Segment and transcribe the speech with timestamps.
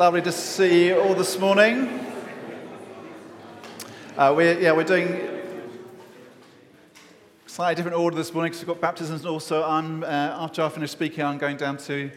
[0.00, 1.86] Lovely to see you all this morning.
[4.16, 5.42] Uh, we're, yeah, we're doing
[7.44, 10.70] slightly different order this morning because we've got baptisms and also I'm, uh, after I
[10.70, 12.10] finish speaking, I'm going down to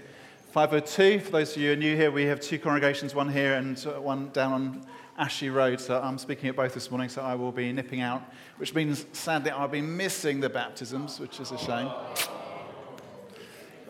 [0.53, 1.19] 502.
[1.25, 3.77] For those of you who are new here, we have two congregations, one here and
[3.99, 4.85] one down on
[5.17, 5.81] Ashley Road.
[5.81, 8.23] So I'm speaking at both this morning, so I will be nipping out,
[8.55, 11.91] which means sadly I'll be missing the baptisms, which is a shame.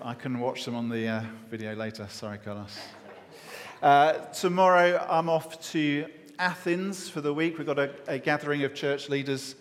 [0.02, 2.08] I can watch them on the uh, video later.
[2.10, 2.76] Sorry, Carlos.
[3.84, 6.06] Uh, tomorrow I'm off to
[6.40, 7.58] Athens for the week.
[7.58, 9.56] We've got a, a gathering of church leaders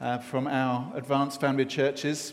[0.00, 2.32] uh, from our Advance family churches.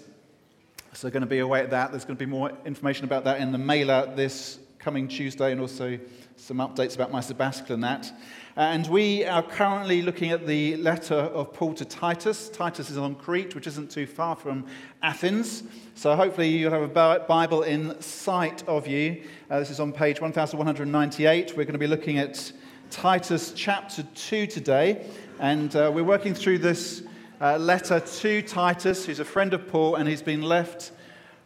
[0.93, 1.91] So, going to be away at that.
[1.91, 5.59] There's going to be more information about that in the mailer this coming Tuesday, and
[5.59, 5.99] also
[6.37, 8.11] some updates about my sabbatical and that.
[8.55, 12.49] And we are currently looking at the letter of Paul to Titus.
[12.49, 14.65] Titus is on Crete, which isn't too far from
[15.01, 15.63] Athens.
[15.95, 19.23] So hopefully you'll have a Bible in sight of you.
[19.49, 21.57] Uh, this is on page 1198.
[21.57, 22.51] We're going to be looking at
[22.89, 25.05] Titus chapter 2 today.
[25.39, 27.03] And uh, we're working through this
[27.41, 30.91] uh, letter to Titus, who's a friend of Paul, and he's been left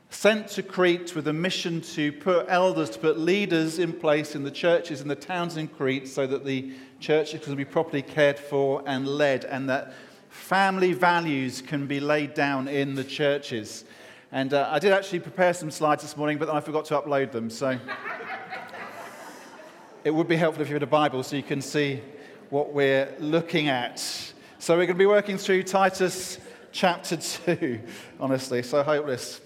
[0.09, 4.43] sent to Crete with a mission to put elders, to put leaders in place in
[4.43, 8.37] the churches in the towns in Crete so that the churches can be properly cared
[8.37, 9.93] for and led, and that
[10.29, 13.85] family values can be laid down in the churches.
[14.31, 17.31] And uh, I did actually prepare some slides this morning, but I forgot to upload
[17.31, 17.49] them.
[17.49, 17.79] So
[20.03, 22.01] it would be helpful if you had a Bible so you can see
[22.49, 23.99] what we're looking at.
[24.57, 26.39] So we're going to be working through Titus
[26.71, 27.79] chapter 2,
[28.19, 29.41] honestly, so hopeless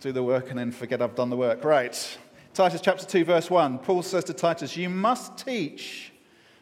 [0.00, 1.62] do the work and then forget I've done the work.
[1.62, 2.18] Right.
[2.54, 3.80] Titus chapter 2, verse 1.
[3.80, 6.12] Paul says to Titus, You must teach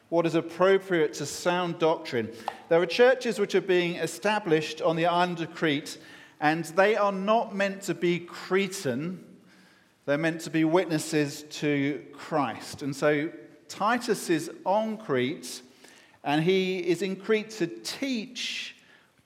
[0.09, 2.33] what is appropriate to sound doctrine.
[2.69, 5.99] There are churches which are being established on the island of Crete,
[6.41, 9.25] and they are not meant to be Cretan,
[10.05, 12.83] they're meant to be witnesses to Christ.
[12.83, 13.31] And so
[13.69, 15.63] Titus is on Crete,
[16.25, 18.75] and he is in Crete to teach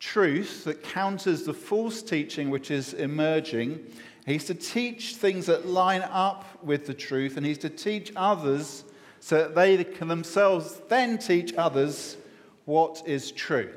[0.02, 3.80] truth that counters the false teaching which is emerging.
[4.26, 8.84] He's to teach things that line up with the truth, and he's to teach others
[9.20, 12.16] so that they can themselves then teach others
[12.64, 13.72] what is true.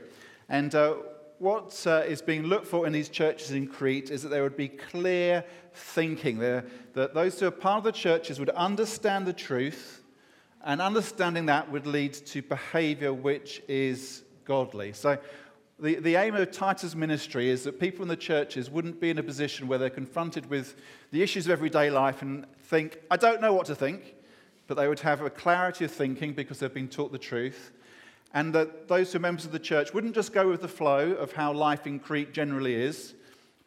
[0.49, 0.95] And uh,
[1.37, 4.57] what uh, is being looked for in these churches in Crete is that there would
[4.57, 5.43] be clear
[5.73, 10.01] thinking, there, that those who are part of the churches would understand the truth,
[10.63, 14.93] and understanding that would lead to behavior which is godly.
[14.93, 15.17] So,
[15.79, 19.17] the, the aim of Titus' ministry is that people in the churches wouldn't be in
[19.17, 20.75] a position where they're confronted with
[21.11, 24.15] the issues of everyday life and think, I don't know what to think,
[24.67, 27.73] but they would have a clarity of thinking because they've been taught the truth.
[28.33, 31.11] And that those who are members of the church wouldn't just go with the flow
[31.11, 33.13] of how life in Crete generally is,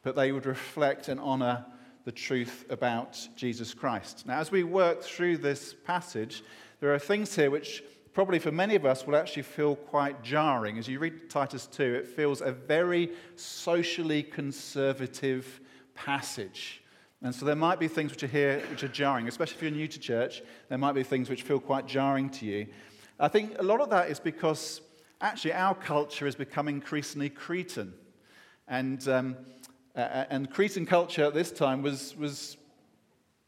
[0.02, 1.64] but they would reflect and honor
[2.04, 4.26] the truth about Jesus Christ.
[4.26, 6.42] Now, as we work through this passage,
[6.80, 7.82] there are things here which
[8.18, 10.76] probably for many of us will actually feel quite jarring.
[10.76, 15.60] As you read Titus 2, it feels a very socially conservative
[15.94, 16.82] passage.
[17.22, 19.70] And so there might be things which are here which are jarring, especially if you're
[19.70, 20.42] new to church.
[20.68, 22.66] There might be things which feel quite jarring to you.
[23.20, 24.80] I think a lot of that is because
[25.20, 27.94] actually our culture has become increasingly Cretan.
[28.66, 29.36] And, um,
[29.94, 32.56] and Cretan culture at this time was, was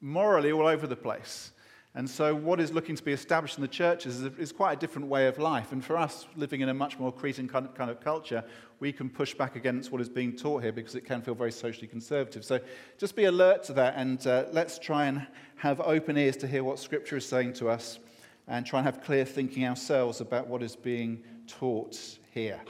[0.00, 1.50] morally all over the place.
[1.94, 4.76] And so, what is looking to be established in the churches is, is, quite a
[4.76, 5.72] different way of life.
[5.72, 8.44] And for us, living in a much more Cretan kind of, kind of culture,
[8.78, 11.50] we can push back against what is being taught here because it can feel very
[11.50, 12.44] socially conservative.
[12.44, 12.60] So,
[12.96, 16.62] just be alert to that and uh, let's try and have open ears to hear
[16.62, 17.98] what Scripture is saying to us
[18.46, 21.98] and try and have clear thinking ourselves about what is being taught
[22.32, 22.60] here.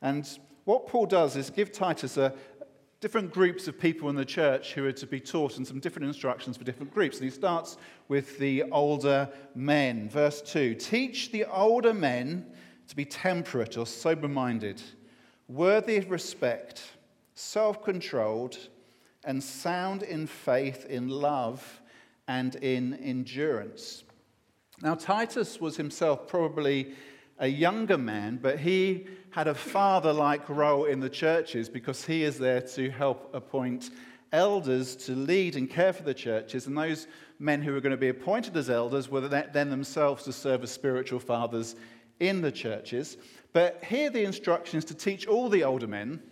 [0.00, 0.26] And
[0.64, 2.32] what Paul does is give Titus a,
[3.04, 6.08] different groups of people in the church who are to be taught and some different
[6.08, 7.18] instructions for different groups.
[7.18, 7.76] And he starts
[8.08, 10.08] with the older men.
[10.08, 12.46] Verse 2 Teach the older men
[12.88, 14.80] to be temperate or sober minded,
[15.48, 16.82] worthy of respect,
[17.34, 18.56] self controlled,
[19.22, 21.82] and sound in faith, in love,
[22.26, 24.02] and in endurance.
[24.80, 26.94] Now, Titus was himself probably
[27.38, 32.22] a younger man, but he had a father like role in the churches because he
[32.22, 33.90] is there to help appoint
[34.30, 36.68] elders to lead and care for the churches.
[36.68, 37.08] And those
[37.40, 40.70] men who were going to be appointed as elders were then themselves to serve as
[40.70, 41.74] spiritual fathers
[42.20, 43.16] in the churches.
[43.52, 46.22] But here the instruction is to teach all the older men,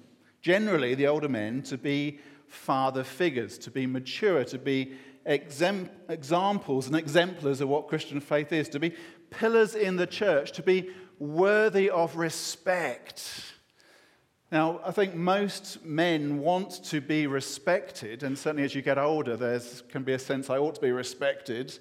[0.41, 4.93] generally the older men, to be father figures, to be mature, to be
[5.25, 8.95] examples and exemplars of what Christian faith is, to be
[9.31, 13.53] pillars in the church, to be worthy of respect.
[14.51, 19.37] Now, I think most men want to be respected, and certainly as you get older,
[19.37, 21.79] there can be a sense I ought to be respected.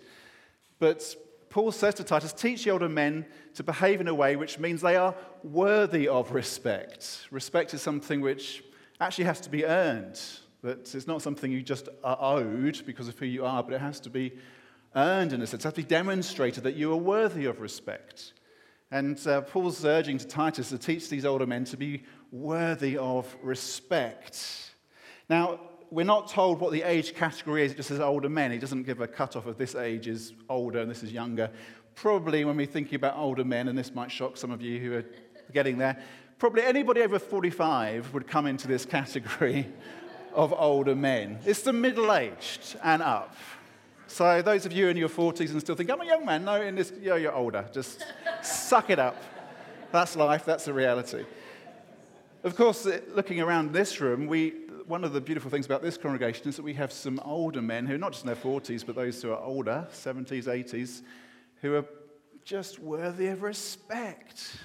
[0.79, 1.15] But
[1.49, 4.79] Paul says to Titus, teach the older men to behave in a way which means
[4.79, 7.27] they are worthy of respect.
[7.29, 8.63] Respect is something which
[9.01, 10.21] actually has to be earned.
[10.63, 13.81] That it's not something you just are owed because of who you are, but it
[13.81, 14.33] has to be
[14.95, 15.63] earned in a sense.
[15.63, 18.33] It has to be demonstrated that you are worthy of respect.
[18.91, 23.33] And uh, Paul's urging to Titus to teach these older men to be worthy of
[23.41, 24.71] respect.
[25.29, 28.51] Now, we're not told what the age category is, it just says older men.
[28.51, 31.49] He doesn't give a cutoff of this age is older and this is younger.
[31.95, 34.93] Probably when we're thinking about older men, and this might shock some of you who
[34.95, 35.05] are
[35.53, 36.01] getting there,
[36.39, 39.67] probably anybody over 45 would come into this category
[40.33, 41.39] of older men.
[41.45, 43.35] It's the middle aged and up.
[44.07, 46.61] So, those of you in your 40s and still think, I'm a young man, no,
[46.61, 47.65] in this, yeah, you're older.
[47.71, 48.03] Just
[48.41, 49.15] suck it up.
[49.91, 51.23] That's life, that's the reality.
[52.43, 54.53] Of course, looking around this room, we,
[54.85, 57.85] one of the beautiful things about this congregation is that we have some older men
[57.85, 61.03] who are not just in their 40s, but those who are older, 70s, 80s,
[61.61, 61.85] who are
[62.43, 64.57] just worthy of respect.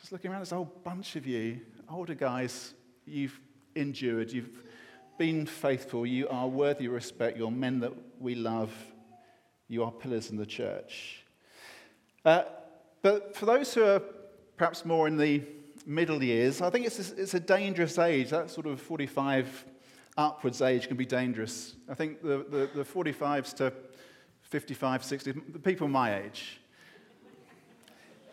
[0.00, 1.60] Just looking around, this whole bunch of you,
[1.90, 2.74] older guys,
[3.06, 3.40] you've
[3.74, 4.65] endured, you've
[5.18, 8.72] been faithful, you are worthy of respect, you're men that we love,
[9.68, 11.24] you are pillars in the church.
[12.24, 12.42] Uh,
[13.02, 14.00] but for those who are
[14.56, 15.42] perhaps more in the
[15.86, 18.30] middle years, I think it's a, it's a dangerous age.
[18.30, 19.64] That sort of 45
[20.16, 21.76] upwards age can be dangerous.
[21.88, 23.72] I think the, the, the 45s to
[24.42, 26.60] 55, 60, the people my age,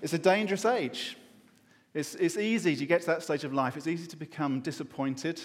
[0.02, 1.18] it's a dangerous age.
[1.94, 3.78] It's, it's easy to get to that stage of life.
[3.78, 5.40] It's easy to become disappointed.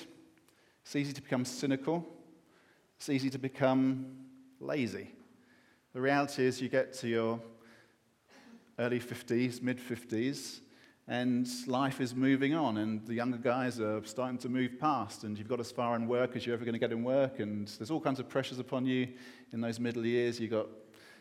[0.89, 2.03] It's easy to become cynical.
[2.97, 4.07] It's easy to become
[4.59, 5.11] lazy.
[5.93, 7.41] The reality is, you get to your
[8.79, 10.61] early 50s, mid 50s,
[11.07, 15.37] and life is moving on, and the younger guys are starting to move past, and
[15.37, 17.69] you've got as far in work as you're ever going to get in work, and
[17.79, 19.09] there's all kinds of pressures upon you
[19.53, 20.41] in those middle years.
[20.41, 20.69] You've got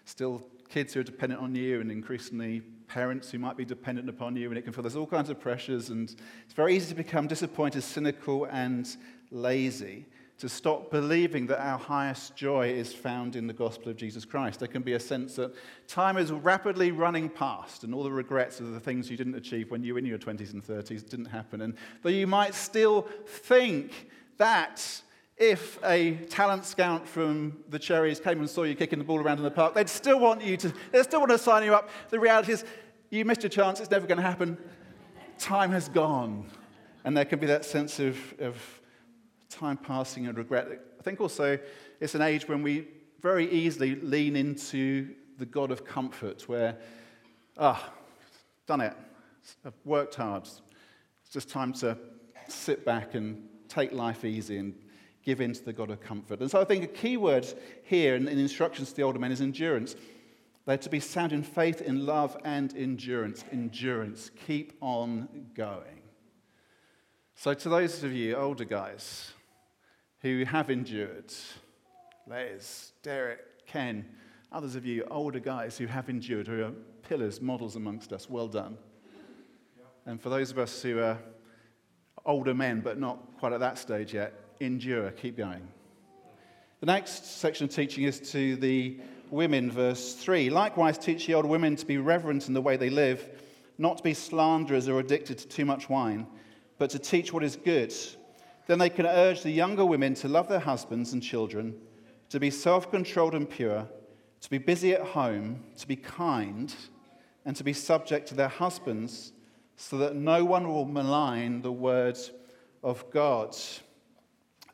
[0.06, 4.36] still kids who are dependent on you, and increasingly parents who might be dependent upon
[4.36, 6.16] you, and it can feel there's all kinds of pressures, and
[6.46, 8.98] it's very easy to become disappointed, cynical, and
[9.30, 10.06] lazy,
[10.38, 14.60] to stop believing that our highest joy is found in the gospel of Jesus Christ.
[14.60, 15.54] There can be a sense that
[15.88, 19.72] time is rapidly running past, and all the regrets of the things you didn't achieve
[19.72, 21.62] when you were in your 20s and 30s didn't happen.
[21.62, 21.74] And
[22.04, 25.02] though you might still think that
[25.38, 29.38] if a talent scout from the Cherries came and saw you kicking the ball around
[29.38, 31.90] in the park, they'd still want you to, they'd still want to sign you up.
[32.10, 32.66] The reality is,
[33.12, 34.58] you missed your chance, it's never going to happen.
[35.38, 36.50] Time has gone.
[37.06, 38.82] And there can be that sense of, of
[39.50, 40.68] time passing and regret.
[41.00, 41.60] I think also
[42.02, 42.88] it's an age when we
[43.22, 46.78] very easily lean into the God of comfort, where,
[47.58, 47.92] ah,
[48.66, 48.94] done it,
[49.64, 50.44] I've worked hard.
[50.44, 51.96] It's just time to
[52.48, 54.74] sit back and take life easy and
[55.28, 56.40] give in to the God of comfort.
[56.40, 57.46] And so I think a key word
[57.84, 59.98] here in, in instructions to the older men is endurance.
[60.66, 63.44] They're to be sound in faith, in love, and endurance.
[63.52, 64.32] Endurance.
[64.48, 66.00] Keep on going.
[67.36, 69.34] So, to those of you older guys,
[70.22, 71.34] who have endured.
[72.26, 74.06] Les, Derek, Ken,
[74.54, 76.72] others of you older guys who have endured, who are
[77.04, 78.30] pillars, models amongst us.
[78.30, 78.78] Well done.
[80.06, 81.18] And for those of us who are
[82.26, 85.68] older men but not quite at that stage yet, endure, keep going.
[86.80, 89.00] The next section of teaching is to the
[89.30, 90.50] women, verse 3.
[90.50, 93.28] Likewise, teach the older women to be reverent in the way they live,
[93.78, 96.28] not to be slanderers or addicted to too much wine,
[96.78, 97.94] but to teach what is good
[98.68, 101.74] then they can urge the younger women to love their husbands and children,
[102.30, 103.88] to be self controlled and pure,
[104.42, 106.76] to be busy at home, to be kind,
[107.46, 109.32] and to be subject to their husbands,
[109.78, 112.18] so that no one will malign the word
[112.84, 113.56] of God.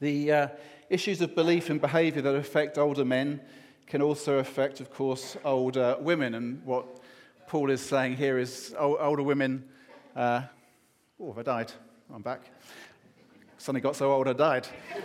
[0.04, 0.48] The uh,
[0.90, 3.40] issues of belief and behavior that affect older men
[3.88, 6.36] can also affect, of course, older women.
[6.36, 7.00] And what
[7.48, 9.64] Paul is saying here is older women.
[10.14, 10.42] Uh,
[11.22, 11.72] oh, have I died?
[12.14, 12.42] I'm back.
[13.58, 14.68] Suddenly got so old I died.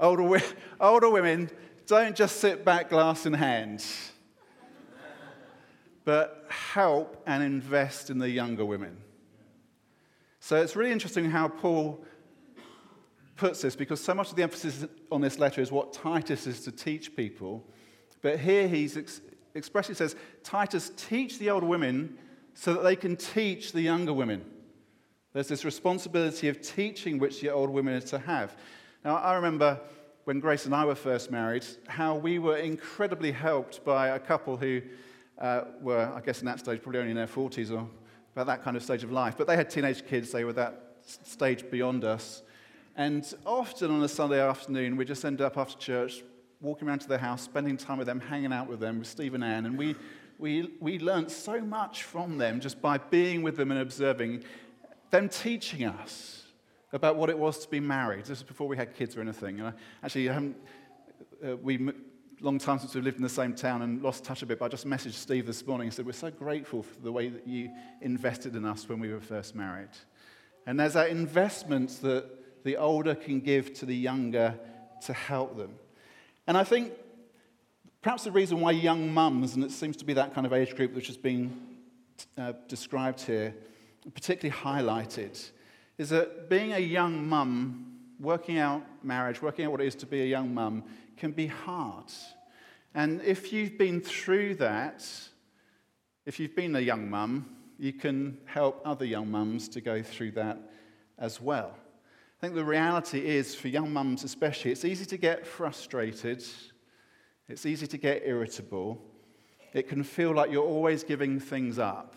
[0.00, 0.42] older,
[0.80, 1.50] older women
[1.86, 3.86] don't just sit back glass in hand,
[6.04, 8.96] but help and invest in the younger women.
[10.40, 12.02] So it's really interesting how Paul
[13.36, 16.62] puts this because so much of the emphasis on this letter is what Titus is
[16.62, 17.64] to teach people.
[18.22, 19.20] But here he ex-
[19.54, 22.18] expressly says, Titus, teach the older women
[22.54, 24.44] so that they can teach the younger women.
[25.32, 28.56] There's this responsibility of teaching which the older women are to have.
[29.04, 29.80] Now, I remember
[30.24, 34.56] when Grace and I were first married, how we were incredibly helped by a couple
[34.56, 34.82] who
[35.38, 37.88] uh, were, I guess, in that stage, probably only in their 40s or
[38.32, 39.34] about that kind of stage of life.
[39.36, 42.42] But they had teenage kids, they were that stage beyond us.
[42.96, 46.22] And often on a Sunday afternoon, we just end up after church
[46.60, 49.34] walking around to their house, spending time with them, hanging out with them, with Steve
[49.34, 49.66] and Anne.
[49.66, 49.96] And we,
[50.38, 54.44] we, we learned so much from them just by being with them and observing,
[55.10, 56.44] them teaching us
[56.92, 58.26] about what it was to be married.
[58.26, 59.60] This is before we had kids or anything.
[59.60, 59.72] And I,
[60.02, 60.42] actually, uh,
[61.62, 61.90] we,
[62.42, 64.66] long time since we've lived in the same town and lost touch a bit, but
[64.66, 67.46] I just messaged Steve this morning and said, We're so grateful for the way that
[67.46, 67.70] you
[68.00, 69.90] invested in us when we were first married.
[70.66, 74.58] And there's that investment that the older can give to the younger
[75.02, 75.74] to help them.
[76.46, 76.92] And I think
[78.02, 80.74] perhaps the reason why young mums, and it seems to be that kind of age
[80.74, 81.60] group which has been
[82.36, 83.54] uh, described here,
[84.14, 85.50] particularly highlighted,
[85.98, 90.06] is that being a young mum, working out marriage, working out what it is to
[90.06, 90.82] be a young mum,
[91.20, 92.06] can be hard.
[92.94, 95.06] And if you've been through that,
[96.26, 100.32] if you've been a young mum, you can help other young mums to go through
[100.32, 100.58] that
[101.18, 101.76] as well.
[101.76, 106.42] I think the reality is, for young mums especially, it's easy to get frustrated,
[107.48, 109.00] it's easy to get irritable.
[109.72, 112.14] It can feel like you're always giving things up.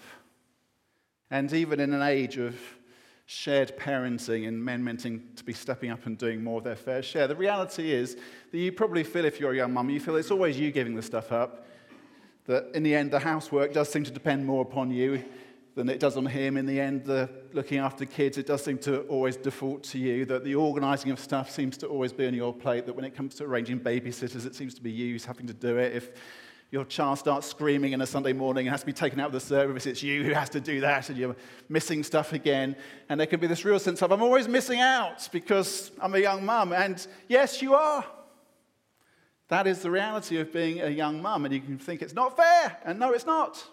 [1.30, 2.56] And even in an age of
[3.26, 7.02] shared parenting and men meant to be stepping up and doing more of their fair
[7.02, 7.28] share.
[7.28, 8.18] The reality is
[8.52, 10.96] that you probably feel, if you're a young mum, you feel it's always you giving
[10.96, 11.66] the stuff up.
[12.46, 15.24] That in the end, the housework does seem to depend more upon you
[15.76, 16.58] than it does on him.
[16.58, 20.26] In the end, the looking after kids, it does seem to always default to you.
[20.26, 22.86] That the organising of stuff seems to always be on your plate.
[22.86, 25.54] That when it comes to arranging babysitters, it seems to be you who's having to
[25.54, 25.96] do it.
[25.96, 26.12] If
[26.74, 29.32] your child starts screaming in a Sunday morning and has to be taken out of
[29.32, 31.36] the service, it's you who has to do that, and you're
[31.70, 32.76] missing stuff again.
[33.10, 36.18] And there can be this real sense of, I'm always missing out because I'm a
[36.18, 36.74] young mum.
[36.74, 38.04] And yes, you are.
[39.50, 41.46] That is the reality of being a young mum.
[41.46, 42.76] And you can think it's not fair.
[42.84, 43.64] And no, it's not.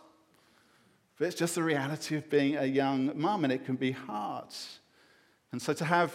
[1.19, 4.53] But it's just the reality of being a young mum, and it can be hard.
[5.53, 6.15] And so to have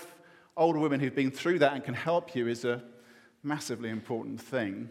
[0.56, 2.84] older women who've been through that and can help you is a
[3.42, 4.88] massively important thing.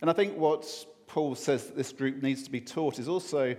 [0.00, 3.56] And I think what's Paul says that this group needs to be taught is also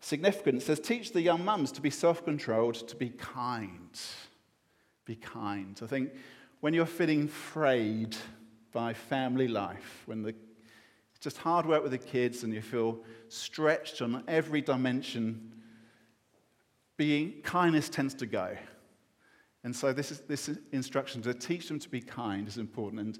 [0.00, 0.62] significant.
[0.62, 4.00] It says, teach the young mums to be self controlled, to be kind.
[5.04, 5.78] Be kind.
[5.82, 6.12] I think
[6.60, 8.16] when you're feeling frayed
[8.72, 12.98] by family life, when the, it's just hard work with the kids and you feel
[13.28, 15.52] stretched on every dimension,
[16.96, 18.56] being kindness tends to go.
[19.64, 23.00] And so this, is, this instruction to teach them to be kind is important.
[23.00, 23.18] And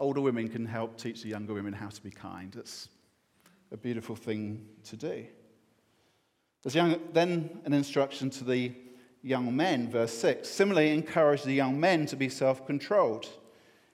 [0.00, 2.52] older women can help teach the younger women how to be kind.
[2.52, 2.88] That's
[3.70, 5.26] a beautiful thing to do.
[6.62, 8.72] There's young, then an instruction to the
[9.22, 10.48] young men, verse 6.
[10.48, 13.28] Similarly, encourage the young men to be self controlled.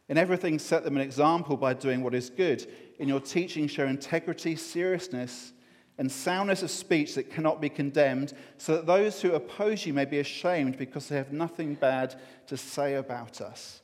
[0.09, 2.67] In everything, set them an example by doing what is good.
[2.99, 5.53] In your teaching, show integrity, seriousness,
[5.99, 10.05] and soundness of speech that cannot be condemned, so that those who oppose you may
[10.05, 12.15] be ashamed because they have nothing bad
[12.47, 13.81] to say about us.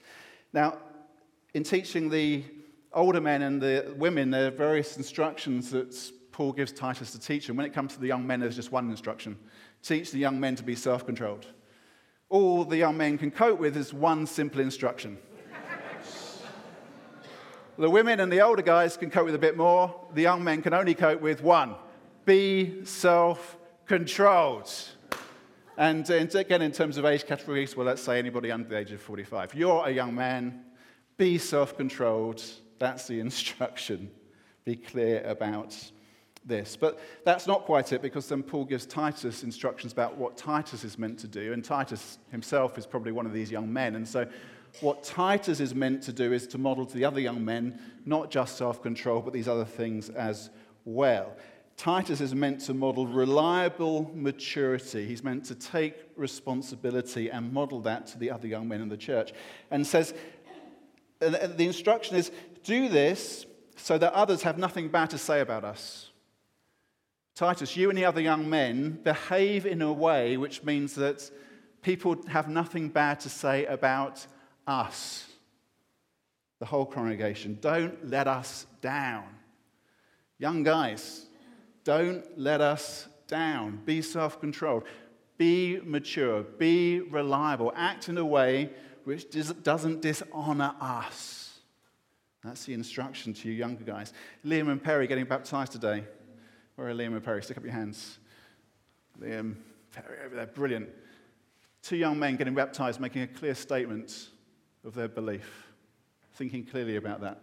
[0.52, 0.76] Now,
[1.54, 2.44] in teaching the
[2.92, 5.96] older men and the women, there are various instructions that
[6.32, 7.48] Paul gives Titus to teach.
[7.48, 9.38] And when it comes to the young men, there's just one instruction
[9.82, 11.46] teach the young men to be self controlled.
[12.28, 15.18] All the young men can cope with is one simple instruction.
[17.76, 19.94] the women and the older guys can cope with a bit more.
[20.14, 21.74] The young men can only cope with one
[22.24, 24.70] be self controlled.
[25.76, 28.92] And uh, again, in terms of age categories, well, let's say anybody under the age
[28.92, 29.54] of 45.
[29.54, 30.64] You're a young man,
[31.16, 32.42] be self controlled.
[32.78, 34.10] That's the instruction.
[34.64, 35.76] Be clear about
[36.44, 36.76] this.
[36.76, 40.98] But that's not quite it because then Paul gives Titus instructions about what Titus is
[40.98, 41.52] meant to do.
[41.52, 43.96] And Titus himself is probably one of these young men.
[43.96, 44.26] And so
[44.80, 48.30] what Titus is meant to do is to model to the other young men not
[48.30, 50.50] just self control, but these other things as
[50.84, 51.36] well.
[51.76, 55.06] Titus is meant to model reliable maturity.
[55.06, 58.96] He's meant to take responsibility and model that to the other young men in the
[58.96, 59.32] church.
[59.70, 60.14] And says,
[61.30, 62.30] the instruction is
[62.64, 66.10] do this so that others have nothing bad to say about us.
[67.34, 71.30] Titus, you and the other young men behave in a way which means that
[71.80, 74.26] people have nothing bad to say about
[74.66, 75.26] us,
[76.58, 77.58] the whole congregation.
[77.60, 79.24] Don't let us down.
[80.38, 81.26] Young guys,
[81.84, 83.80] don't let us down.
[83.84, 84.84] Be self controlled.
[85.38, 86.42] Be mature.
[86.42, 87.72] Be reliable.
[87.74, 88.70] Act in a way
[89.04, 89.26] which
[89.62, 91.58] doesn't dishonor us.
[92.44, 94.12] That's the instruction to you younger guys.
[94.44, 96.04] Liam and Perry getting baptized today.
[96.74, 97.42] Where are Liam and Perry?
[97.42, 98.18] Stick up your hands.
[99.20, 99.56] Liam,
[99.92, 100.88] Perry over there, brilliant.
[101.82, 104.28] Two young men getting baptized, making a clear statement
[104.84, 105.68] of their belief,
[106.34, 107.42] thinking clearly about that.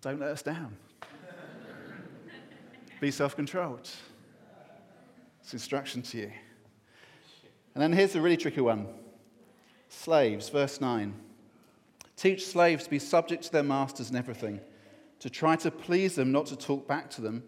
[0.00, 0.76] Don't let us down.
[3.00, 3.88] Be self controlled.
[5.42, 6.32] It's instruction to you.
[7.74, 8.86] And then here's the really tricky one
[9.98, 11.12] Slaves, verse 9.
[12.16, 14.60] Teach slaves to be subject to their masters in everything,
[15.18, 17.42] to try to please them, not to talk back to them,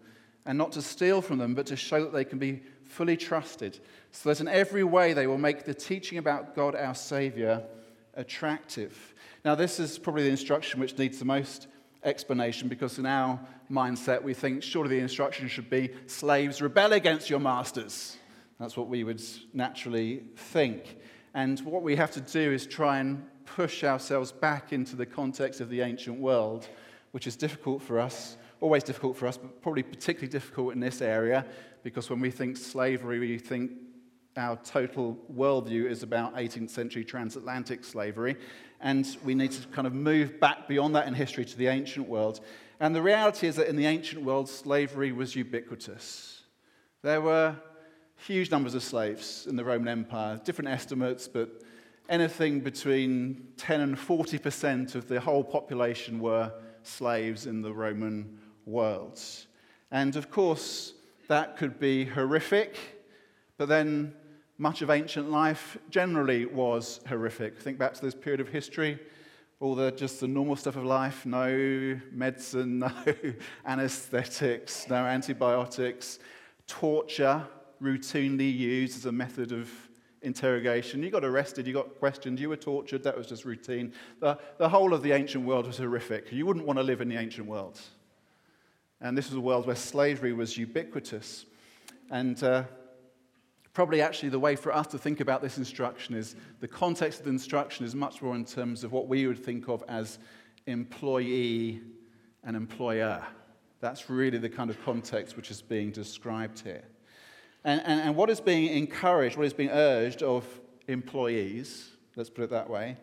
[0.45, 3.79] and not to steal from them, but to show that they can be fully trusted,
[4.11, 7.63] so that in every way they will make the teaching about God our Saviour
[8.15, 9.15] attractive.
[9.45, 11.67] Now, this is probably the instruction which needs the most
[12.03, 13.39] explanation because in our
[13.71, 18.17] mindset we think surely the instruction should be slaves rebel against your masters.
[18.59, 20.97] That's what we would naturally think.
[21.33, 25.61] And what we have to do is try and push ourselves back into the context
[25.61, 26.67] of the ancient world,
[27.11, 31.01] which is difficult for us, always difficult for us, but probably particularly difficult in this
[31.01, 31.45] area
[31.83, 33.71] because when we think slavery, we think
[34.37, 38.37] our total worldview is about 18th century transatlantic slavery.
[38.79, 42.07] And we need to kind of move back beyond that in history to the ancient
[42.07, 42.39] world.
[42.79, 46.43] And the reality is that in the ancient world, slavery was ubiquitous.
[47.03, 47.55] There were
[48.27, 51.63] huge numbers of slaves in the Roman Empire, different estimates, but
[52.07, 56.51] anything between 10 and 40% of the whole population were
[56.83, 59.19] slaves in the Roman world.
[59.89, 60.93] And of course,
[61.29, 62.77] that could be horrific,
[63.57, 64.13] but then
[64.57, 67.59] much of ancient life generally was horrific.
[67.59, 68.99] Think back to this period of history,
[69.59, 72.91] all the just the normal stuff of life no medicine, no
[73.65, 76.19] anesthetics, no antibiotics,
[76.67, 77.47] torture
[77.81, 79.69] routinely used as a method of
[80.21, 81.01] interrogation.
[81.01, 83.93] You got arrested, you got questioned, you were tortured, that was just routine.
[84.19, 86.31] The, the whole of the ancient world was horrific.
[86.31, 87.79] You wouldn't want to live in the ancient world.
[88.99, 91.45] And this was a world where slavery was ubiquitous.
[92.11, 92.65] And uh,
[93.73, 97.25] probably actually the way for us to think about this instruction is the context of
[97.25, 100.19] the instruction is much more in terms of what we would think of as
[100.67, 101.81] employee
[102.43, 103.25] and employer.
[103.79, 106.83] That's really the kind of context which is being described here.
[107.63, 110.45] And, and, and what is being encouraged, what is being urged of
[110.87, 112.97] employees, let's put it that way,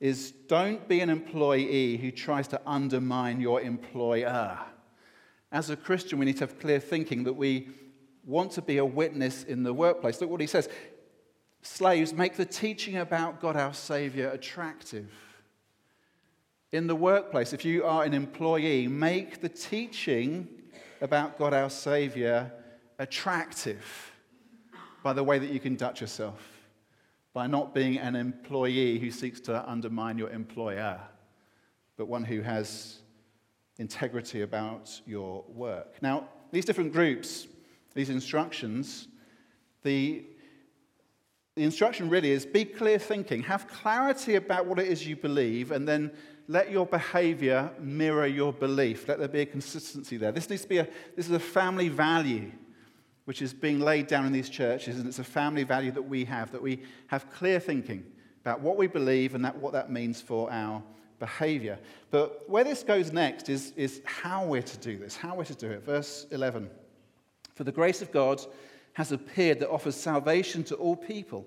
[0.00, 4.58] is don't be an employee who tries to undermine your employer.
[5.50, 7.68] As a Christian, we need to have clear thinking that we
[8.24, 10.20] want to be a witness in the workplace.
[10.20, 10.68] Look what he says
[11.62, 15.10] Slaves, make the teaching about God our Savior attractive.
[16.70, 20.48] In the workplace, if you are an employee, make the teaching
[21.00, 22.52] about God our Savior
[22.98, 24.12] attractive
[25.02, 26.40] by the way that you conduct yourself,
[27.32, 31.00] by not being an employee who seeks to undermine your employer,
[31.96, 32.98] but one who has
[33.78, 36.02] integrity about your work.
[36.02, 37.46] Now, these different groups
[37.96, 39.08] these instructions,
[39.82, 40.22] the,
[41.54, 45.72] the instruction really is be clear thinking, have clarity about what it is you believe,
[45.72, 46.12] and then
[46.46, 49.08] let your behavior mirror your belief.
[49.08, 50.30] Let there be a consistency there.
[50.30, 52.52] This needs to be a, this is a family value
[53.26, 56.24] which is being laid down in these churches, and it's a family value that we
[56.24, 58.04] have, that we have clear thinking
[58.40, 60.82] about what we believe and that, what that means for our
[61.18, 61.78] behavior.
[62.10, 65.54] But where this goes next is, is how we're to do this, how we're to
[65.54, 65.82] do it.
[65.82, 66.70] Verse 11.
[67.56, 68.40] For the grace of God
[68.92, 71.46] has appeared that offers salvation to all people.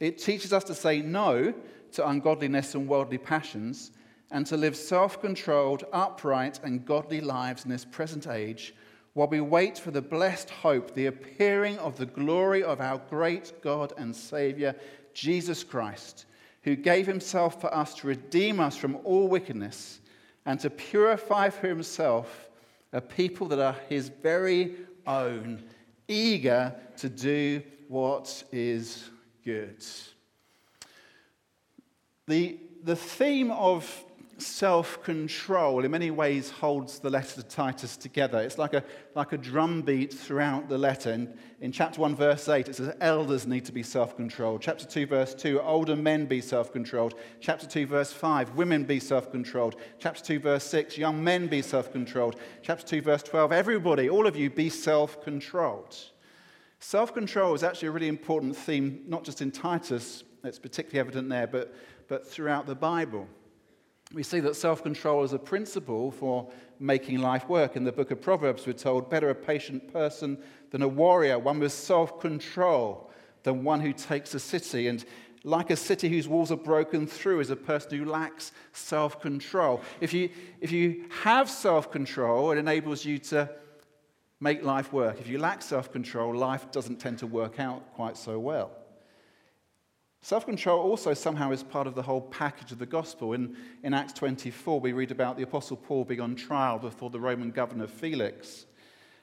[0.00, 1.54] It teaches us to say no
[1.92, 3.92] to ungodliness and worldly passions
[4.30, 8.74] and to live self controlled, upright, and godly lives in this present age
[9.14, 13.52] while we wait for the blessed hope, the appearing of the glory of our great
[13.62, 14.74] God and Savior,
[15.14, 16.26] Jesus Christ,
[16.64, 20.00] who gave himself for us to redeem us from all wickedness
[20.44, 22.48] and to purify for himself
[22.92, 24.74] a people that are his very
[25.06, 25.62] own,
[26.08, 29.10] eager to do what is
[29.44, 29.84] good.
[32.26, 34.04] The, the theme of
[34.42, 38.40] self control in many ways holds the letter to Titus together.
[38.40, 41.12] It's like a, like a drumbeat throughout the letter.
[41.12, 44.62] In, in chapter 1, verse 8, it says, Elders need to be self controlled.
[44.62, 47.14] Chapter 2, verse 2, older men be self controlled.
[47.40, 49.76] Chapter 2, verse 5, women be self controlled.
[49.98, 52.36] Chapter 2, verse 6, young men be self controlled.
[52.62, 55.96] Chapter 2, verse 12, everybody, all of you, be self controlled.
[56.80, 61.28] Self control is actually a really important theme, not just in Titus, it's particularly evident
[61.30, 61.74] there, but,
[62.08, 63.26] but throughout the Bible
[64.14, 67.76] we see that self control is a principle for making life work.
[67.76, 70.38] In the book of Proverbs, we're told, better a patient person
[70.70, 73.10] than a warrior, one with self control
[73.42, 74.88] than one who takes a city.
[74.88, 75.04] And
[75.42, 79.82] like a city whose walls are broken through is a person who lacks self control.
[80.00, 83.50] If you, if you have self control, it enables you to
[84.40, 85.20] make life work.
[85.20, 88.70] If you lack self control, life doesn't tend to work out quite so well.
[90.24, 93.34] Self control also somehow is part of the whole package of the gospel.
[93.34, 97.20] In, in Acts 24, we read about the Apostle Paul being on trial before the
[97.20, 98.64] Roman governor Felix.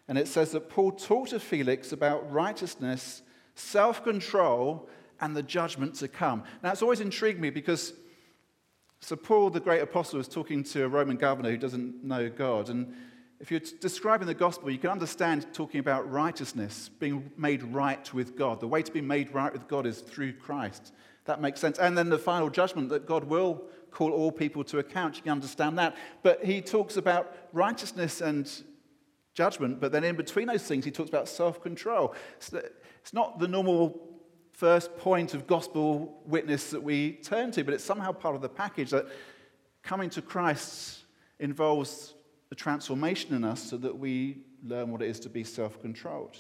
[0.08, 3.24] And it says that Paul talked to Felix about righteousness,
[3.56, 4.88] self control,
[5.20, 6.44] and the judgment to come.
[6.62, 7.94] Now, it's always intrigued me because
[9.00, 12.70] So, Paul, the great apostle, was talking to a Roman governor who doesn't know God.
[12.70, 12.94] And
[13.42, 18.38] if you're describing the gospel, you can understand talking about righteousness, being made right with
[18.38, 18.60] God.
[18.60, 20.94] The way to be made right with God is through Christ.
[21.26, 21.80] That makes sense.
[21.80, 25.18] And then the final judgment that God will call all people to account.
[25.18, 25.98] You can understand that.
[26.22, 28.50] But he talks about righteousness and
[29.34, 32.14] judgment, but then in between those things, he talks about self control.
[32.38, 34.08] It's not the normal
[34.52, 38.50] first point of gospel witness that we turn to, but it's somehow part of the
[38.50, 39.08] package that
[39.82, 41.00] coming to Christ
[41.40, 42.14] involves
[42.52, 46.38] a transformation in us so that we learn what it is to be self controlled.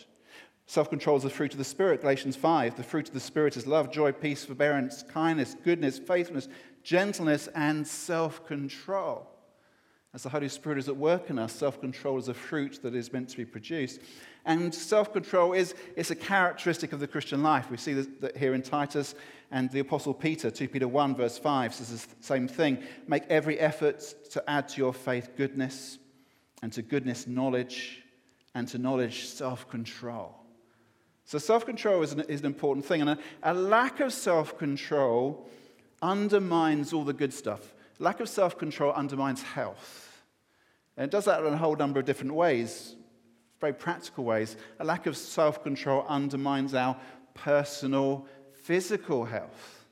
[0.67, 2.77] Self control is the fruit of the Spirit, Galatians 5.
[2.77, 6.47] The fruit of the Spirit is love, joy, peace, forbearance, kindness, goodness, faithfulness,
[6.83, 9.27] gentleness, and self control.
[10.13, 12.95] As the Holy Spirit is at work in us, self control is a fruit that
[12.95, 14.01] is meant to be produced.
[14.45, 17.71] And self control is it's a characteristic of the Christian life.
[17.71, 19.15] We see that here in Titus,
[19.51, 22.81] and the Apostle Peter, 2 Peter 1, verse 5, says the same thing.
[23.07, 23.99] Make every effort
[24.31, 25.97] to add to your faith goodness,
[26.61, 28.03] and to goodness, knowledge,
[28.53, 30.35] and to knowledge, self control.
[31.25, 33.01] So, self control is, is an, important thing.
[33.01, 35.49] And a, a lack of self control
[36.01, 37.73] undermines all the good stuff.
[37.99, 40.23] Lack of self control undermines health.
[40.97, 42.95] And it does that in a whole number of different ways,
[43.59, 44.57] very practical ways.
[44.79, 46.97] A lack of self control undermines our
[47.33, 49.85] personal physical health.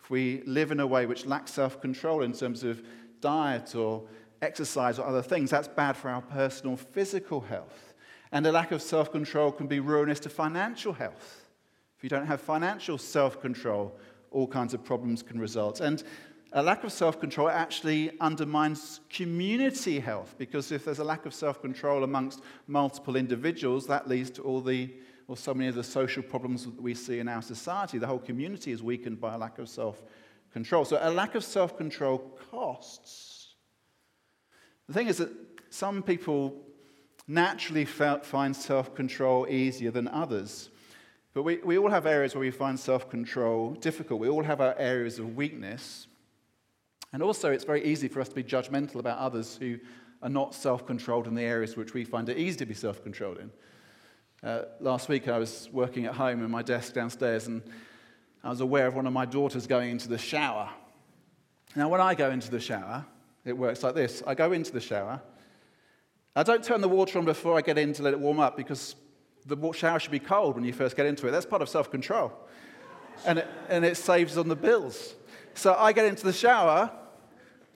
[0.00, 2.82] If we live in a way which lacks self control in terms of
[3.20, 4.04] diet or
[4.46, 7.94] exercise or other things, that's bad for our personal physical health.
[8.32, 11.46] And a lack of self control can be ruinous to financial health.
[11.96, 13.98] If you don't have financial self control,
[14.30, 15.80] all kinds of problems can result.
[15.80, 16.02] And
[16.52, 21.34] a lack of self control actually undermines community health because if there's a lack of
[21.34, 24.92] self control amongst multiple individuals, that leads to all the,
[25.28, 27.98] or so many of the social problems that we see in our society.
[27.98, 30.02] The whole community is weakened by a lack of self
[30.52, 30.84] control.
[30.84, 32.18] So a lack of self control
[32.50, 33.35] costs.
[34.88, 35.30] The thing is that
[35.70, 36.54] some people
[37.28, 40.70] naturally find self control easier than others.
[41.34, 44.20] But we, we all have areas where we find self control difficult.
[44.20, 46.06] We all have our areas of weakness.
[47.12, 49.78] And also, it's very easy for us to be judgmental about others who
[50.22, 53.02] are not self controlled in the areas which we find it easy to be self
[53.02, 53.50] controlled in.
[54.42, 57.62] Uh, last week, I was working at home in my desk downstairs, and
[58.44, 60.70] I was aware of one of my daughters going into the shower.
[61.74, 63.04] Now, when I go into the shower,
[63.46, 65.20] it works like this I go into the shower.
[66.34, 68.56] I don't turn the water on before I get in to let it warm up
[68.56, 68.94] because
[69.46, 71.30] the shower should be cold when you first get into it.
[71.30, 72.32] That's part of self control.
[73.24, 75.14] And it, and it saves on the bills.
[75.54, 76.90] So I get into the shower,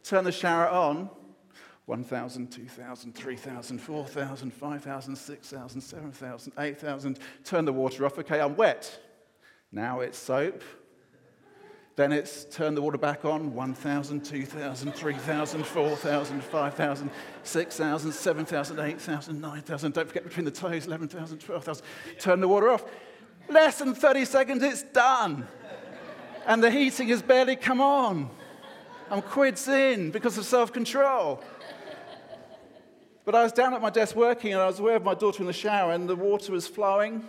[0.02, 1.08] turn the shower on
[1.86, 7.18] 1,000, 2,000, 3,000, 4,000, 5,000, 6,000, 7,000, 8,000.
[7.44, 8.18] Turn the water off.
[8.18, 9.00] Okay, I'm wet.
[9.72, 10.62] Now it's soap.
[12.00, 17.10] Then it's turn the water back on 1,000, 2,000, 3,000, 4,000, 5,000,
[17.42, 19.92] 6,000, 7,000, 8,000, 9,000.
[19.92, 21.84] Don't forget between the toes 11,000, 12,000.
[22.18, 22.86] Turn the water off.
[23.50, 25.46] Less than 30 seconds, it's done.
[26.46, 28.30] And the heating has barely come on.
[29.10, 31.44] I'm quids in because of self control.
[33.26, 35.42] But I was down at my desk working and I was aware of my daughter
[35.42, 37.22] in the shower and the water was flowing.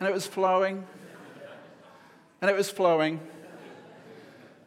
[0.00, 0.84] And it was flowing
[2.40, 3.20] and it was flowing,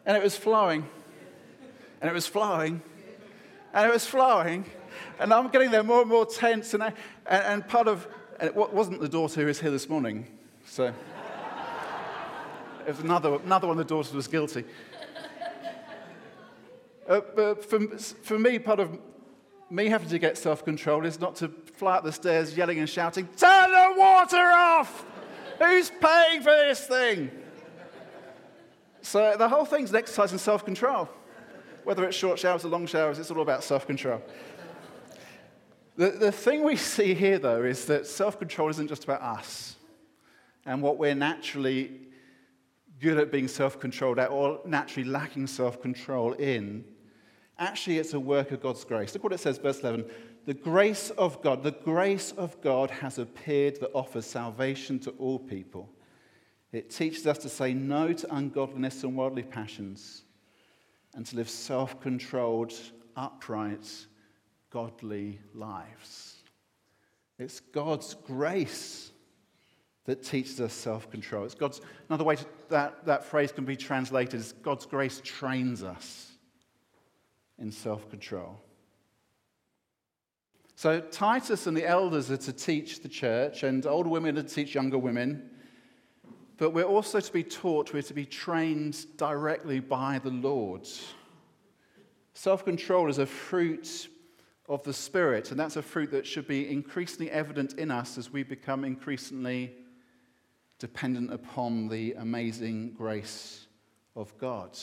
[0.06, 0.88] and it was flowing,
[2.02, 2.82] and it was flowing,
[3.74, 4.66] and it was flowing,
[5.20, 6.94] and I'm getting there more and more tense, and, I,
[7.26, 8.08] and, and part of
[8.40, 10.28] it wasn't the daughter who was here this morning,
[10.66, 10.94] so
[12.86, 14.66] it was another, another one of the daughters was guilty.
[17.08, 18.98] Uh, but for, for me, part of
[19.70, 22.90] me having to get self control is not to fly up the stairs yelling and
[22.90, 25.06] shouting, Turn the water off!
[25.60, 27.32] Who's paying for this thing?
[29.04, 31.10] So the whole thing's an exercise in self control.
[31.84, 34.22] Whether it's short showers or long showers, it's all about self control.
[35.98, 39.76] The, the thing we see here, though, is that self control isn't just about us
[40.66, 41.92] and what we're naturally
[43.02, 46.86] good at being self controlled at or naturally lacking self control in.
[47.60, 49.14] Actually, it's a work of God's grace.
[49.14, 50.06] Look what it says, verse 11.
[50.46, 55.40] The grace of God, the grace of God has appeared that offers salvation to all
[55.40, 55.90] people
[56.74, 60.24] it teaches us to say no to ungodliness and worldly passions
[61.14, 62.74] and to live self controlled,
[63.16, 63.88] upright,
[64.72, 66.38] godly lives.
[67.38, 69.12] It's God's grace
[70.06, 71.46] that teaches us self control.
[71.46, 75.84] It's God's, another way to, that, that phrase can be translated is God's grace trains
[75.84, 76.32] us
[77.60, 78.60] in self control.
[80.76, 84.50] So, Titus and the elders are to teach the church, and older women are to
[84.50, 85.52] teach younger women
[86.58, 90.88] but we're also to be taught, we're to be trained directly by the Lord.
[92.34, 94.08] Self control is a fruit
[94.70, 98.32] of the Spirit, and that's a fruit that should be increasingly evident in us as
[98.32, 99.76] we become increasingly
[100.80, 103.68] dependent upon the amazing grace
[104.16, 104.78] of God.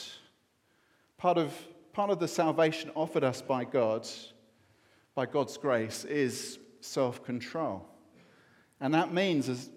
[1.18, 1.54] Part of,
[1.92, 4.08] part of the salvation offered us by God,
[5.14, 7.86] by God's grace, is self control.
[8.80, 9.70] And that means, as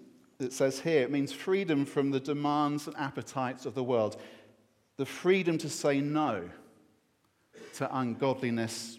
[0.44, 4.20] it says here, it means freedom from the demands and appetites of the world,
[4.96, 6.48] the freedom to say no
[7.74, 8.98] to ungodliness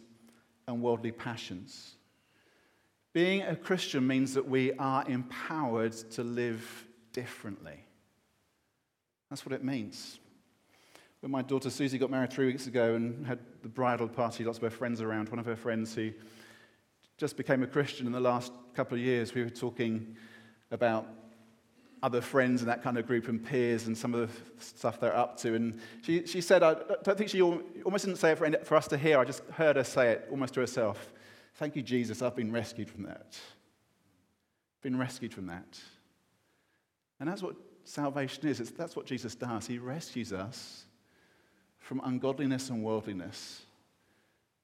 [0.68, 1.96] and worldly passions.
[3.14, 7.86] Being a Christian means that we are empowered to live differently.
[9.30, 10.20] That's what it means.
[11.22, 14.58] When my daughter Susie got married three weeks ago and had the bridal party, lots
[14.58, 16.12] of her friends around, one of her friends who
[17.18, 20.18] just became a Christian in the last couple of years, we were talking
[20.72, 21.08] about
[22.04, 25.16] other friends and that kind of group and peers and some of the stuff they're
[25.16, 25.56] up to.
[25.56, 28.88] And she, she said, I don't think she almost didn't say it for, for us
[28.90, 29.20] to hear.
[29.20, 31.12] I just heard her say it almost to herself.
[31.56, 33.38] Thank you, Jesus, I've been rescued from that.
[34.82, 35.80] Been rescued from that.
[37.20, 37.56] And that's what
[37.86, 38.60] salvation is.
[38.60, 39.66] It's, that's what Jesus does.
[39.66, 40.86] He rescues us
[41.80, 43.62] from ungodliness and worldliness.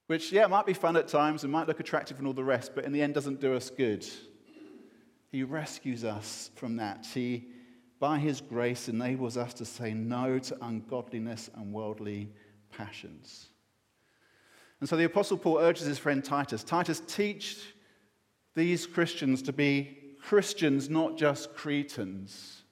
[0.08, 2.74] Which, yeah, might be fun at times and might look attractive and all the rest,
[2.76, 4.06] but in the end doesn't do us good.
[5.32, 7.06] He rescues us from that.
[7.06, 7.48] He,
[8.00, 12.30] by His grace, enables us to say no to ungodliness and worldly
[12.72, 13.48] passions.
[14.82, 17.76] And so the Apostle Paul urges his friend Titus Titus, teach
[18.56, 22.64] these Christians to be Christians, not just Cretans.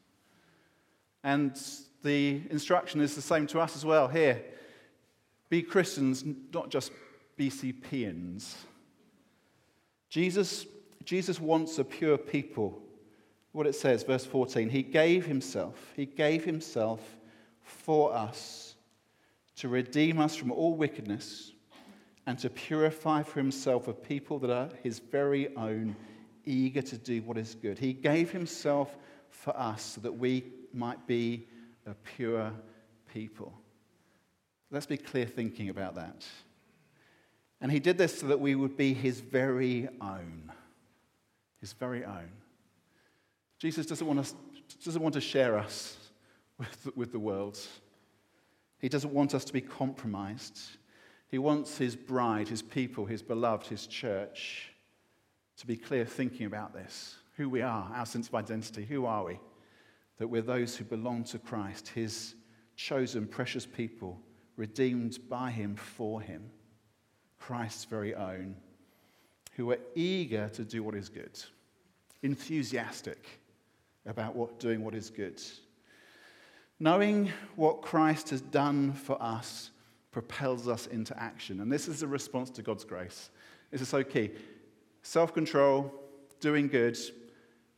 [1.23, 1.55] And
[2.03, 4.43] the instruction is the same to us as well here.
[5.49, 6.91] Be Christians, not just
[7.37, 8.55] BCPians.
[10.09, 10.65] Jesus
[11.09, 12.79] Jesus wants a pure people.
[13.51, 17.01] What it says, verse 14, he gave himself, he gave himself
[17.63, 18.75] for us
[19.55, 21.53] to redeem us from all wickedness
[22.27, 25.95] and to purify for himself a people that are his very own,
[26.45, 27.79] eager to do what is good.
[27.79, 28.95] He gave himself
[29.31, 30.43] for us so that we
[30.75, 31.47] might be
[31.87, 32.53] a pure
[33.11, 33.51] people.
[34.69, 36.23] Let's be clear thinking about that.
[37.61, 40.51] And he did this so that we would be his very own
[41.59, 42.31] his very own.
[43.57, 44.33] Jesus doesn't want, us,
[44.83, 45.97] doesn't want to share us
[46.57, 47.59] with, with the world.
[48.79, 50.57] He doesn't want us to be compromised.
[51.27, 54.71] He wants his bride, his people, his beloved, his church
[55.57, 58.85] to be clear thinking about this who we are, our sense of identity.
[58.85, 59.39] Who are we?
[60.17, 62.35] That we're those who belong to Christ, his
[62.75, 64.19] chosen, precious people,
[64.57, 66.49] redeemed by him for him,
[67.37, 68.57] Christ's very own
[69.59, 71.37] who are eager to do what is good,
[72.23, 73.41] enthusiastic
[74.05, 75.41] about what, doing what is good.
[76.79, 79.71] Knowing what Christ has done for us
[80.11, 81.59] propels us into action.
[81.59, 83.31] And this is a response to God's grace.
[83.69, 84.31] This is so key.
[85.01, 85.93] Self control,
[86.39, 86.97] doing good,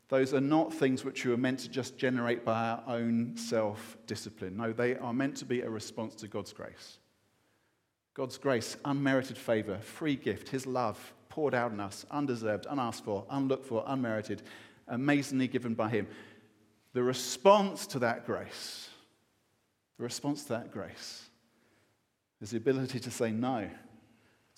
[0.10, 3.98] those are not things which you are meant to just generate by our own self
[4.06, 4.56] discipline.
[4.56, 7.00] No, they are meant to be a response to God's grace.
[8.13, 13.26] God's grace, unmerited favor, free gift, His love, poured out on us, undeserved, unasked for,
[13.32, 14.44] unlooked for, unmerited,
[14.88, 16.08] amazingly given by Him.
[16.94, 18.89] The response to that grace,
[19.98, 21.24] the response to that grace
[22.41, 23.70] is the ability to say no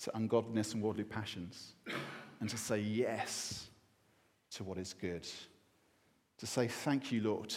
[0.00, 1.74] to ungodliness and worldly passions
[2.40, 3.68] and to say yes
[4.50, 5.26] to what is good.
[6.38, 7.54] To say, Thank you, Lord.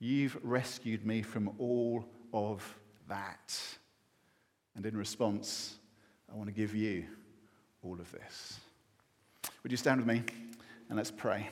[0.00, 2.78] You've rescued me from all of
[3.08, 3.56] that.
[4.74, 5.78] And in response,
[6.30, 7.04] I want to give you
[7.88, 8.60] all of this.
[9.62, 10.22] Would you stand with me
[10.88, 11.48] and let's pray?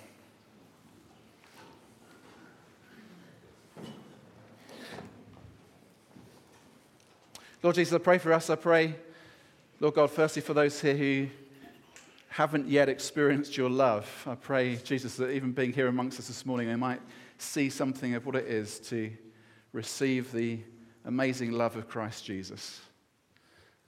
[7.62, 8.50] Lord Jesus, I pray for us.
[8.50, 8.96] I pray,
[9.80, 11.28] Lord God, firstly for those here who
[12.28, 14.06] haven't yet experienced your love.
[14.26, 17.00] I pray, Jesus, that even being here amongst us this morning, they might
[17.38, 19.10] see something of what it is to
[19.72, 20.60] receive the
[21.06, 22.82] amazing love of Christ Jesus.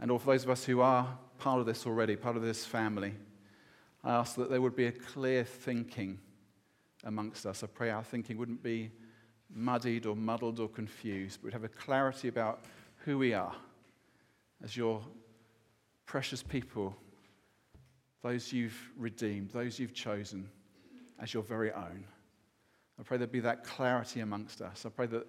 [0.01, 1.07] And all for those of us who are
[1.39, 3.15] part of this already, part of this family.
[4.05, 6.19] I ask that there would be a clear thinking
[7.05, 7.63] amongst us.
[7.63, 8.91] I pray our thinking wouldn't be
[9.51, 12.61] muddied or muddled or confused, but we'd have a clarity about
[13.05, 13.55] who we are
[14.63, 15.03] as your
[16.07, 16.97] precious people,
[18.23, 20.49] those you've redeemed, those you've chosen
[21.21, 22.05] as your very own.
[22.99, 24.85] I pray there'd be that clarity amongst us.
[24.85, 25.27] I pray that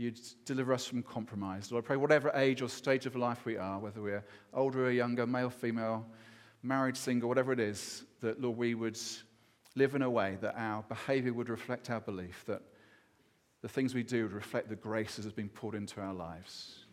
[0.00, 1.70] you'd deliver us from compromise.
[1.70, 4.90] Lord, I pray whatever age or stage of life we are, whether we're older or
[4.90, 6.06] younger, male, female,
[6.62, 8.98] married, single, whatever it is, that, Lord, we would
[9.76, 12.62] live in a way that our behavior would reflect our belief, that
[13.60, 16.86] the things we do would reflect the grace that has been poured into our lives.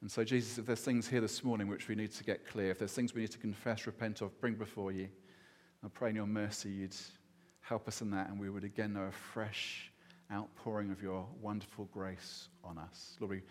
[0.00, 2.70] And so, Jesus, if there's things here this morning which we need to get clear,
[2.70, 5.08] if there's things we need to confess, repent of, bring before you,
[5.84, 6.96] I pray in your mercy you'd
[7.60, 9.90] help us in that and we would again know a fresh
[10.32, 13.16] outpouring of your wonderful grace on us.
[13.20, 13.42] Lord, we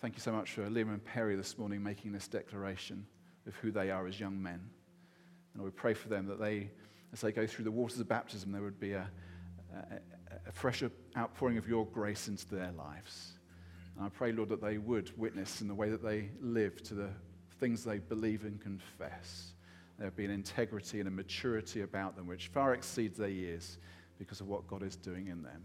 [0.00, 3.06] thank you so much for Liam and Perry this morning making this declaration
[3.46, 4.60] of who they are as young men.
[5.54, 6.70] And we pray for them that they,
[7.12, 9.08] as they go through the waters of baptism, there would be a,
[9.74, 9.96] a,
[10.48, 10.82] a fresh
[11.16, 13.32] outpouring of your grace into their lives.
[13.96, 16.94] And I pray, Lord, that they would witness in the way that they live to
[16.94, 17.10] the
[17.60, 19.52] things they believe and confess.
[19.98, 23.78] There would be an integrity and a maturity about them which far exceeds their years
[24.18, 25.62] because of what God is doing in them.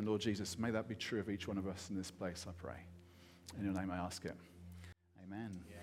[0.00, 2.46] And Lord Jesus, may that be true of each one of us in this place,
[2.48, 2.78] I pray.
[3.58, 4.34] In your name I ask it.
[5.26, 5.60] Amen.
[5.68, 5.79] Yeah.